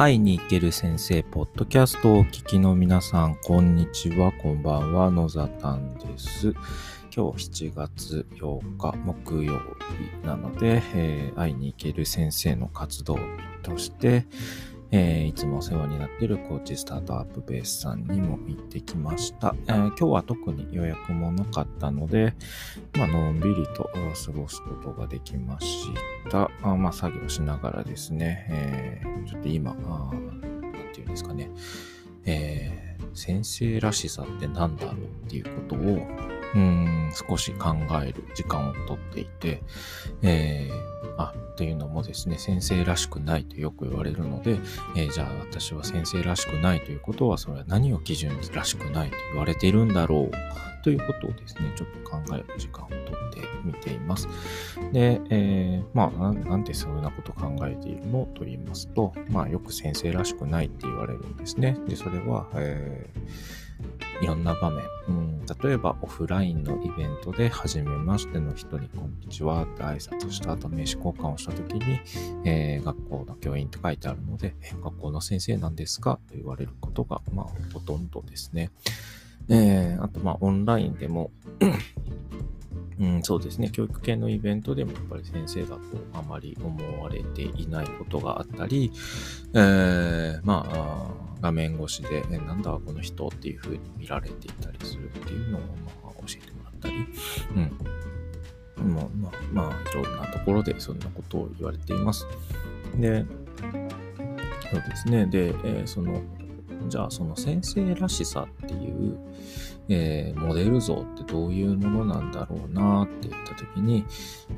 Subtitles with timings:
[0.00, 6.54] 会いに行ける先生、ポッドキャストをお聞きの皆さん、こんにちは、こんばんは、野沙丹です。
[7.12, 9.58] 今日7月8日木曜
[10.22, 13.18] 日なので、えー、会いに行ける先生の活動
[13.64, 14.24] として、
[14.90, 19.54] えー、いつもお世話になっているコーチスタートアップベースさんにも行ってきました。
[19.66, 22.34] えー、今日は特に予約もなかったので、
[22.96, 25.88] まあのんびりと過ごすことができまし
[26.30, 26.50] た。
[26.62, 31.50] あまあ、作業しながらですね、えー、ちょっと今、あなんていうんですかね、
[32.24, 34.94] え、先生らしさって何だろう
[35.26, 36.06] っていうことを、
[36.54, 39.62] うん、少し考える時間をとっていて、
[40.22, 44.58] えー、あ、というのもですね、先生らしくないとよく言われるので、
[44.96, 52.98] えー、じゃあ私は先生らしくないということは、それは何を基準にらしくないと言われているんだろうということをですね、ちょっと考える時間をとっ
[53.32, 54.28] てみています。
[54.92, 61.76] で、えー、まあな、なんでそんなことを考えているのと言いますと、まあ、よく先生らしくないって言われるんですね。
[61.86, 63.67] で、それは、えー
[64.20, 72.00] いろんな場面、うん、例えばオフラインのイベントで初めましての人にこんにちはって挨拶した後名刺交換をした時に、
[72.44, 76.18] えー、学校の教員と書いてあるので、学校の先生なんですか？
[76.28, 78.70] と言われることが、まあ、ほとんどですね。
[79.48, 81.30] えー、あと、まあ、オンラインでも
[83.00, 83.70] うん、そうですね。
[83.70, 85.80] 教育系のイベントでもやっぱり先生だと
[86.12, 88.90] あまり思われていないことがあったり、
[89.54, 97.06] えー、まあ、画面越しで、えなんだこの人っていう風に見られていたりするっていうのを、まあ、教えてもらったり、
[97.56, 98.94] うん。
[98.94, 102.26] まあ、まあ、まあ、いろんなところでそんなことを言われています。
[102.96, 103.24] で、
[104.70, 105.26] そうですね。
[105.26, 106.20] で、えー、その、
[106.88, 109.18] じゃあその先生らしさっていう、
[109.88, 114.04] えー、モデル像ってどういうものなんだろうなって言った時に、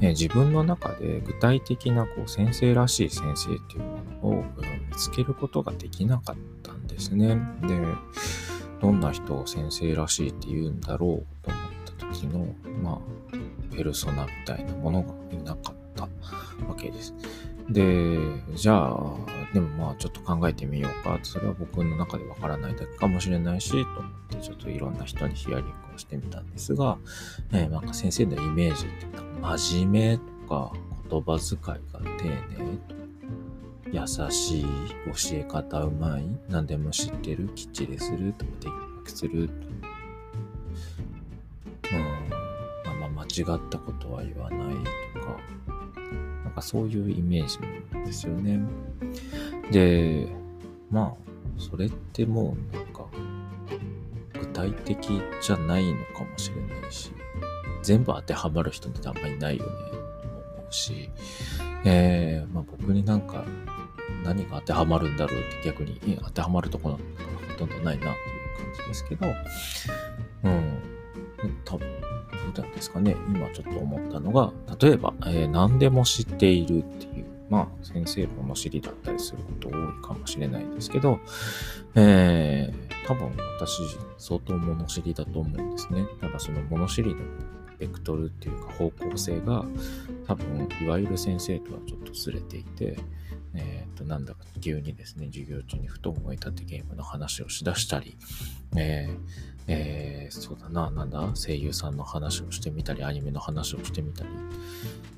[0.00, 4.44] えー、自分の中で具体的なこう先生らしい先生っていうものを
[4.90, 7.40] 見つけることができなかったんですね。
[7.62, 7.80] で、
[8.80, 11.62] どんな人を先生らしいって言うんだろうと思っ
[11.98, 16.02] た時の、まあ、ペルソナみたいなものがいなかった
[16.66, 17.14] わけです。
[17.68, 18.18] で、
[18.54, 19.16] じゃあ、
[19.52, 21.18] でもまあちょっと考えてみようか。
[21.22, 26.98] それは僕の中でわからないだけかもしれないし、と思ってちょっといろんな人にヒアリングをしてみたんですが、
[27.52, 29.06] えー、なんか先生のイメージって
[29.40, 30.72] 真面目とか
[31.10, 32.36] 言葉遣いが丁寧
[32.88, 33.00] とか、
[33.92, 39.50] 優しい、教え方うまい、何でも知ってる、きっちりする、とか、的確する、
[41.92, 44.76] うん、まあ間違ったことは言わない
[45.14, 45.40] とか、
[46.50, 47.58] なんかそういうイメージ
[48.04, 48.60] ですよね。
[49.70, 50.26] で、
[50.90, 53.06] まあ、それってもうなんか、
[54.32, 57.12] 具体的じゃないのかもしれないし、
[57.82, 60.28] 全部当てはまる人ってあんまりいないよね、と
[60.58, 61.08] 思うし、
[61.84, 63.44] えー、まあ僕になんか
[64.24, 67.00] 何が当てはまるんだろうって逆に当てはまるところが
[67.48, 69.26] ほとんどないなっていう感じですけど、
[70.42, 70.82] うん、
[71.64, 71.88] 多分
[72.52, 73.16] どうなんですかね。
[73.28, 81.18] 今ちょっと思ったのが、例えば、えー、何でも知っているっていう、まあ、先生物知りだったりすること多いかもしれないですけど、
[81.94, 83.80] えー、多分私、
[84.18, 86.06] 相当物知りだと思うんですね。
[86.20, 87.20] ただその物知りの
[87.78, 89.64] ベクトルっていうか方向性が、
[90.26, 92.98] 多分、いわゆる先生とはちょっとずれていて、
[93.54, 98.16] えっ、ー、と、なんだか急にですね、授業中にふと思い立ってゲームの話をしだしたり、
[98.76, 104.30] えー、えー、そうだな、なんだ、声優さんの話をしてみたり、アニメの話をしてみたり、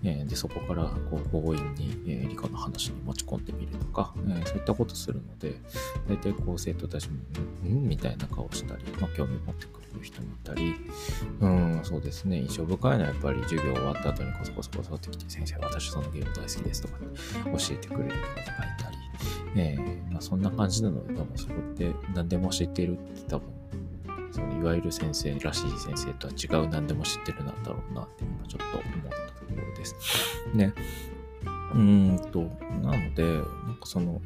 [0.05, 5.55] えー、で、そこから、こう、強引に、えー、理科の話に持ち込んでみるとか、え、そういったことするので、
[6.07, 7.17] 大体、こう、生徒たちも、
[7.65, 10.75] んんみたいな顔したり、まあ、興味持ってくれる人もいたり、
[11.41, 17.07] うん、そうですね、印象深いのはやっぱり授業終わった後にこそこそこそってきて、先生、私そのゲーム大好きですとか、ね、
[17.45, 18.97] 教えてくれる方がいたり、
[19.57, 19.79] え、
[20.11, 23.63] まあ、そんな感じなので、多分そこって何でも知っているって多分
[24.33, 29.95] そのいわゆる先生らしい先生とは違う何でも知ってるなんだろうなって今ちょっと思ったところです。
[30.55, 30.73] ね。
[31.75, 32.43] うんと、
[32.83, 34.21] なので、なんかその、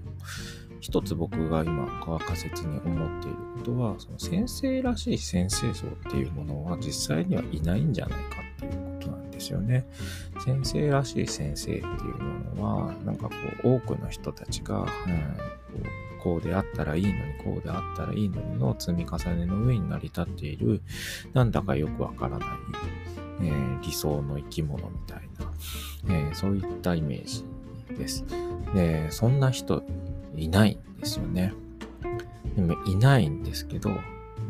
[0.81, 8.37] 一つ僕が今仮説に思っていることは、その先生らしい先生像っていうものは実際にはいないんじゃないか
[9.47, 9.87] ですよね。
[10.45, 11.89] 先生らしい先生っていう
[12.19, 13.35] ものは、なんかこ
[13.65, 14.87] う多くの人たちが、うん、
[16.23, 20.83] こうであったらいいのに、こうであったらいいのにの積み重ねの上に成り立っている、
[21.33, 22.49] なんだかよくわからない、
[23.43, 25.21] えー、理想の生き物みたい
[26.09, 27.45] な、えー、そういったイメージ
[27.97, 28.25] です。
[28.75, 29.85] で、そんな人
[30.35, 31.53] いないんですよね。
[32.57, 33.91] でもいないんですけど、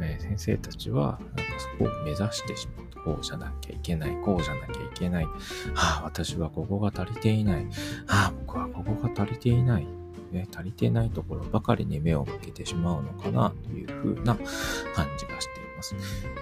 [0.01, 2.86] え、先生たちは、なんかそこを目指してしまう。
[3.07, 4.11] こうじゃなきゃいけない。
[4.25, 5.25] こうじゃなきゃいけない。
[5.25, 5.31] は
[5.75, 7.65] あ、私はここが足りていない。
[7.65, 9.87] はあ、僕はここが足りていない。
[10.33, 15.95] ね、足りてないところばかりに目を向けてしまうのかなというふうな感じがしています。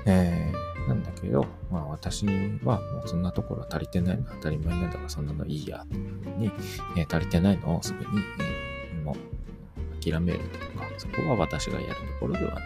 [0.06, 2.26] えー、なんだけど、まあ私
[2.64, 6.50] はもうそんなところ足りてないのは当たり前なんだからそんなのいいやというふうに、
[6.96, 8.06] えー、足りてないのをすぐに、
[8.40, 12.62] えー、もう諦めるとか、そこは私がやるところではない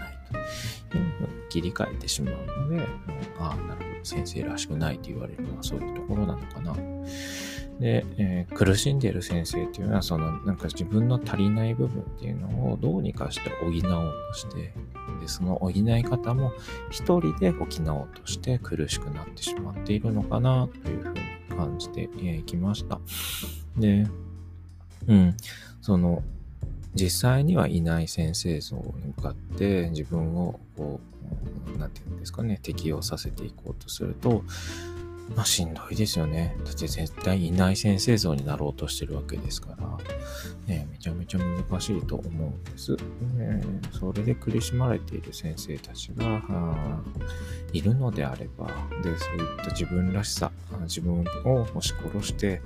[0.91, 1.08] という
[1.49, 2.87] 切り替えてしまうので、
[3.39, 6.75] ああ、なるほど、先生らしくないと言われるのはそういうところなのかな。
[7.81, 13.83] で、えー、苦しんでいる先生っていうのは、そのなんか自分の足りない部分っていうのをどうにかして補おう
[14.33, 14.73] として、
[15.21, 16.53] でその補い方も
[16.91, 21.21] 一人で補おうとして苦しくなってしまっているのかなというふうに
[21.57, 23.01] 感じていきました。
[23.77, 24.07] で、
[25.07, 25.37] うん、
[25.81, 26.23] その
[26.95, 31.01] 実際にはいない先生像に向かって自分をこ
[31.75, 34.43] う、何て言うんですかね、適応させていこうとすると、
[35.35, 36.57] まあしんどいですよね。
[36.65, 39.99] だって絶対いない先生像になろうとしてるわけですから、
[40.67, 42.97] ね、めちゃめちゃ難しいと思うんです。
[43.37, 43.63] ね、
[43.99, 46.43] それで苦しまれている先生たちが
[47.73, 48.67] いるのであれば、
[49.03, 50.51] で、そういった自分らしさ、
[50.83, 52.61] 自分を押し殺して、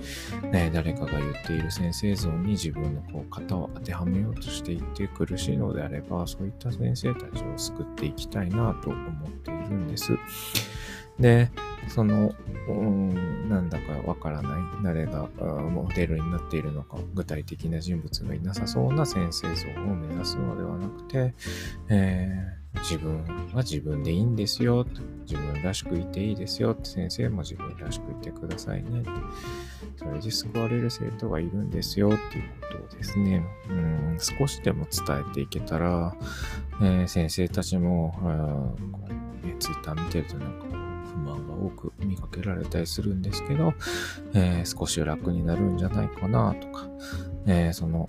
[0.50, 10.12] ね、誰かが言っている先生像に自分のこう型を当てはめようとしていて苦しいのであれば、そういった先生たちを救っていきたいなと思っているんです。
[11.19, 11.50] で、
[11.88, 12.34] その、
[12.69, 14.52] うん、なんだかわからない、
[14.82, 21.34] 誰がモデルになっているのか、具体的な人物がいなさそうな先生像を目指すのではなくて、
[21.88, 24.87] えー、自分は自分でいいんですよ、
[25.23, 29.02] 自分らしくいていいですよ、先生も自分らしくいてくださいね。
[29.96, 36.14] それで救われる生徒がいるんですよっていうことをですね、うん、少しでも伝えていけたら、
[36.81, 38.14] えー、先生たちも、
[38.93, 40.81] こうね、ツイッター見てるとなんか
[41.12, 43.75] 不満が多く見かけられたりするんですけど、
[44.35, 46.87] えー、少し楽になるんじゃないかなとか、
[47.47, 48.09] えー、その、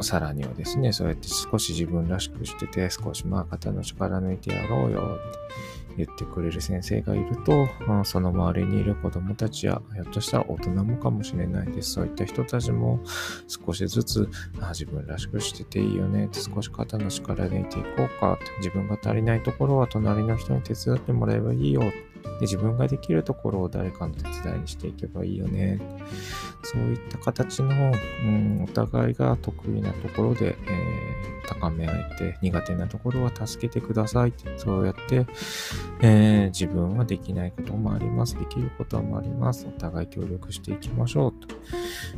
[0.00, 11.92] さらにはですね、そうやって少し自分らしくしてて、少しまあ肩の力抜いてやろうよって言ってくれる先生がいると、まあ、その周りにいる子供たちや、ひょっとしたら大人もかもしれないです。
[11.92, 13.00] そういった人たちも
[13.48, 14.28] 少しずつ、
[14.60, 21.82] あ自分らしくしてていいよねって少し肩の力抜いていこうかって、自分が足りないところは隣の人に手伝ってもらえばいいよ
[22.40, 25.78] で自分ができるところを誰かの手伝いにしていけばいいよね。
[26.62, 27.92] そういった形の、
[28.24, 35.26] うん、お互いが得意なところで、えー、高め合えて、苦手なところは助けてくださいって、そうやって、
[36.02, 38.38] えー、自分はできないこともあります。
[38.38, 39.66] できることもあります。
[39.66, 41.54] お互い協力していきましょうと。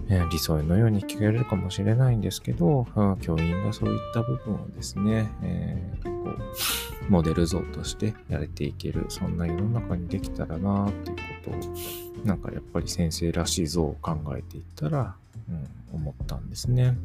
[0.09, 15.17] えー、理想のように聞かれるかもしれないんですけど、うん、教員がそういった部分をですね、えこうモデル像としてやれていける、そんな世の中にできたらなっていうことを、なんかやっぱり先生らしい像を考えていったら、
[15.49, 16.97] うん、思ったんですね。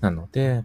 [0.00, 0.64] なので、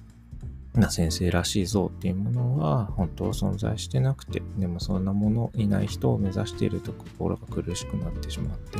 [0.80, 8.80] な先生らしい像っていうものは本当存在してなくて、でもそんなものいない人を目指していると心が苦しくなってしまって、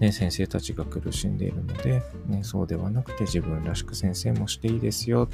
[0.00, 5.28] ね、先生たちが苦しんでいるので、ね、そうではなくて自分らしく先生もしていいですよ。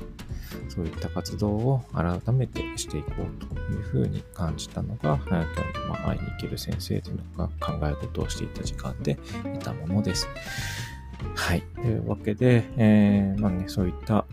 [0.69, 10.29] そういった活動を改めてしていこうというふうに感じたのが、今日の、ま会いに行ける先生というのが考え事をしていた時間で得たものです。
[11.35, 11.63] はい。
[11.77, 14.27] というわけで、えー、まあね、そういった、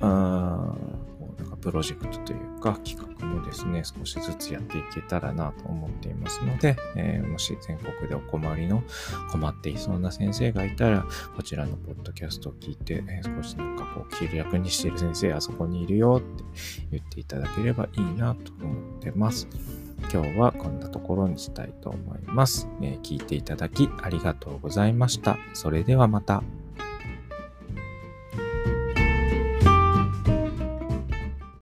[1.37, 8.83] なんかプロジェクトというか企画もですね、少しずつやっていけたらなと思っていますので、えー、もし全国でお困りの
[9.31, 16.43] 困っていそうな先生がいたら、こちらのポッドキャストを聞いて、えー、少しなんかこう、気楽にしてる先生あそこにいるよって
[16.91, 19.47] 言っていただければいいなと思ってます。
[20.11, 25.37] 今日はこんなところにしたいと思います、えー、聞いていただきありがとうございました。
[25.53, 26.43] それではまた。